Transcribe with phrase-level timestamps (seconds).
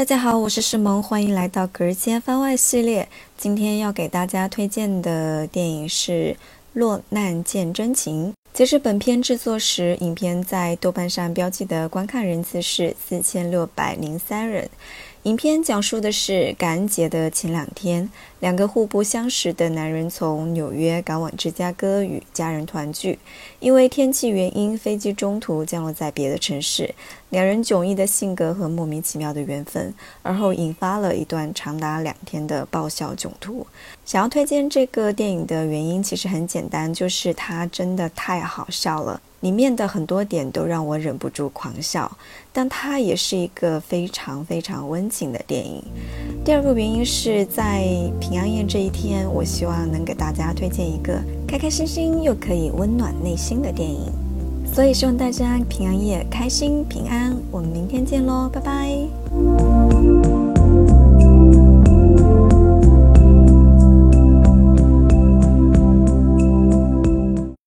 [0.00, 3.06] 大家好，我是诗萌，欢迎来到隔间番外系列。
[3.36, 6.12] 今天要给大家推荐的电影是
[6.72, 8.30] 《落难见真情》。
[8.54, 14.70] 截至本片制作时，影片在豆瓣上标记的观看人次是四千六百零三人。
[15.24, 23.18] 影片讲述的是感恩节的前两天，两个互不相识的男人从纽约赶往芝加哥与家人团聚。
[23.58, 26.94] 因为天气原因，飞机中途降落在别的城市。
[27.28, 33.66] 两人迥异的性格和莫名其妙的缘分，而后引发了一段长达两天的爆笑囧途。
[34.06, 39.20] 想要推荐这个电影的原因其实很简单，就是它真的太好笑了。
[39.40, 42.10] 里面的很多点都让我忍不住狂笑，
[42.52, 45.82] 但它也是一个非常非常温情的电影。
[46.44, 47.84] 第二个原因是在
[48.20, 54.12] 平安夜这一天，我希望能给大家推荐一个开开心心又可以温暖内心的电影，
[54.74, 57.36] 所以希望大家平安夜开心平安。
[57.50, 59.69] 我们明天见喽，拜拜。